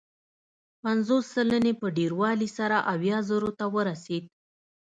[0.81, 4.23] پنځوس سلنې په ډېروالي سره اویا زرو ته ورسېد.